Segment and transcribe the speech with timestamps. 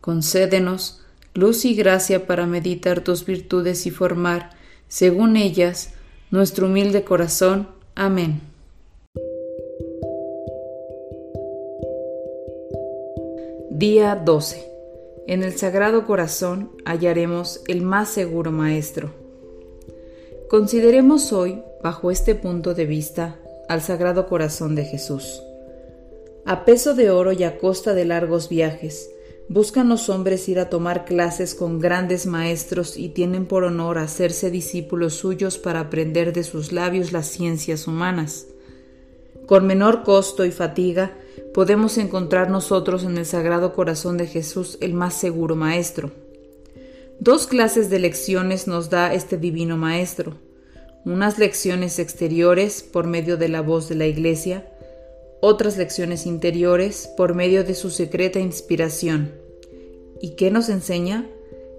[0.00, 1.02] Concédenos
[1.34, 4.50] luz y gracia para meditar tus virtudes y formar,
[4.88, 5.90] según ellas,
[6.30, 7.68] nuestro humilde corazón.
[7.94, 8.40] Amén.
[13.70, 14.68] Día 12.
[15.26, 19.10] En el Sagrado Corazón hallaremos el más seguro Maestro.
[20.48, 25.42] Consideremos hoy, bajo este punto de vista, al Sagrado Corazón de Jesús.
[26.44, 29.10] A peso de oro y a costa de largos viajes,
[29.50, 34.48] Buscan los hombres ir a tomar clases con grandes maestros y tienen por honor hacerse
[34.48, 38.46] discípulos suyos para aprender de sus labios las ciencias humanas.
[39.46, 41.16] Con menor costo y fatiga
[41.52, 46.12] podemos encontrar nosotros en el Sagrado Corazón de Jesús el más seguro Maestro.
[47.18, 50.38] Dos clases de lecciones nos da este Divino Maestro.
[51.04, 54.70] Unas lecciones exteriores por medio de la voz de la Iglesia,
[55.40, 59.39] otras lecciones interiores por medio de su secreta inspiración.
[60.20, 61.26] ¿Y qué nos enseña?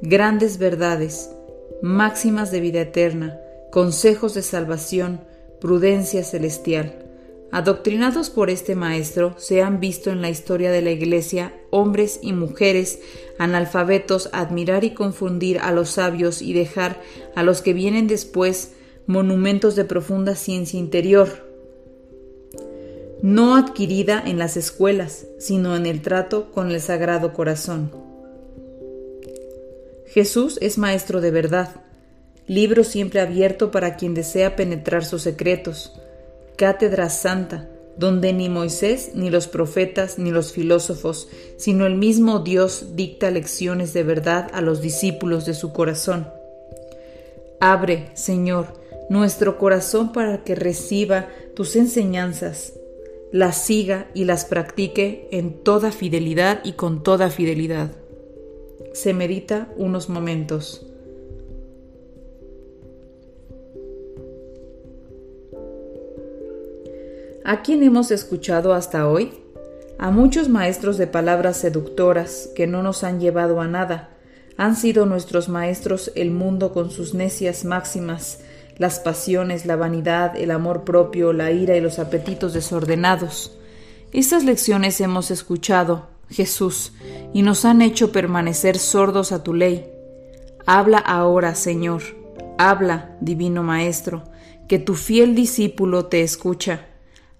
[0.00, 1.30] Grandes verdades,
[1.82, 3.40] máximas de vida eterna,
[3.72, 5.20] consejos de salvación,
[5.60, 7.04] prudencia celestial.
[7.50, 12.32] Adoctrinados por este maestro, se han visto en la historia de la Iglesia hombres y
[12.32, 13.00] mujeres
[13.38, 17.00] analfabetos admirar y confundir a los sabios y dejar
[17.34, 18.72] a los que vienen después
[19.06, 21.48] monumentos de profunda ciencia interior,
[23.22, 28.07] no adquirida en las escuelas, sino en el trato con el Sagrado Corazón.
[30.18, 31.76] Jesús es Maestro de verdad,
[32.48, 35.92] libro siempre abierto para quien desea penetrar sus secretos,
[36.56, 42.96] cátedra santa, donde ni Moisés, ni los profetas, ni los filósofos, sino el mismo Dios
[42.96, 46.26] dicta lecciones de verdad a los discípulos de su corazón.
[47.60, 48.74] Abre, Señor,
[49.08, 52.72] nuestro corazón para que reciba tus enseñanzas
[53.30, 57.92] las siga y las practique en toda fidelidad y con toda fidelidad.
[59.00, 60.84] Se medita unos momentos.
[67.44, 69.30] ¿A quién hemos escuchado hasta hoy?
[70.00, 74.08] A muchos maestros de palabras seductoras que no nos han llevado a nada.
[74.56, 78.40] Han sido nuestros maestros el mundo con sus necias máximas,
[78.78, 83.56] las pasiones, la vanidad, el amor propio, la ira y los apetitos desordenados.
[84.10, 86.92] Estas lecciones hemos escuchado, Jesús,
[87.32, 89.86] y nos han hecho permanecer sordos a tu ley.
[90.66, 92.02] Habla ahora, Señor,
[92.58, 94.24] habla, Divino Maestro,
[94.68, 96.86] que tu fiel discípulo te escucha.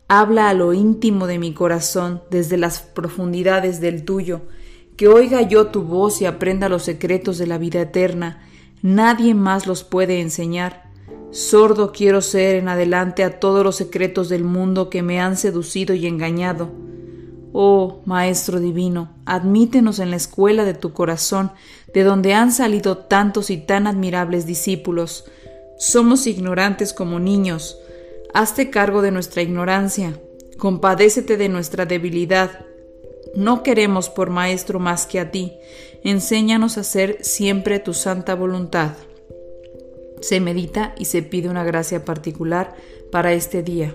[0.08, 4.42] Habla a lo íntimo de mi corazón, desde las profundidades del tuyo,
[4.96, 8.42] que oiga yo tu voz y aprenda los secretos de la vida eterna.
[8.80, 10.90] Nadie más los puede enseñar.
[11.30, 15.94] Sordo quiero ser en adelante a todos los secretos del mundo que me han seducido
[15.94, 16.87] y engañado.
[17.60, 21.50] Oh, Maestro Divino, admítenos en la escuela de tu corazón,
[21.92, 25.24] de donde han salido tantos y tan admirables discípulos.
[25.76, 27.76] Somos ignorantes como niños.
[28.32, 30.20] Hazte cargo de nuestra ignorancia.
[30.56, 32.64] Compadécete de nuestra debilidad.
[33.34, 35.52] No queremos por Maestro más que a ti.
[36.04, 38.92] Enséñanos a hacer siempre tu santa voluntad
[40.20, 42.74] se medita y se pide una gracia particular
[43.10, 43.94] para este día.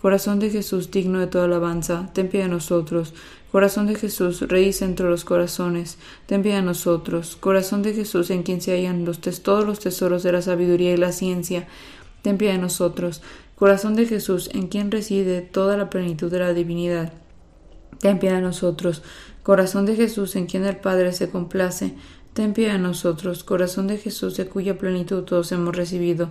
[0.00, 2.10] Corazón de Jesús, digno de toda alabanza.
[2.12, 3.14] Ten piedad de nosotros.
[3.50, 7.36] Corazón de Jesús, Rey entre los corazones, ten piedad de nosotros.
[7.36, 10.98] Corazón de Jesús, en quien se hallan los todos los tesoros de la sabiduría y
[10.98, 11.66] la ciencia,
[12.22, 13.22] ten piedad de nosotros.
[13.56, 17.12] Corazón de Jesús, en quien reside toda la plenitud de la divinidad,
[18.00, 19.02] ten piedad de nosotros.
[19.42, 21.94] Corazón de Jesús, en quien el Padre se complace,
[22.34, 23.44] ten piedad de nosotros.
[23.44, 26.30] Corazón de Jesús, de cuya plenitud todos hemos recibido,